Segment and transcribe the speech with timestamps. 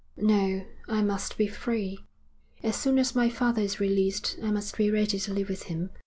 [0.17, 1.99] 'No, I must be free.
[2.63, 5.91] As soon as my father is released I must be ready to live with him.